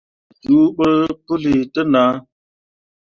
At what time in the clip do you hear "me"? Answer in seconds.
0.39-0.39